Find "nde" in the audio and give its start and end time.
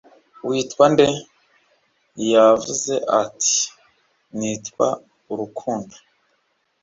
0.93-1.05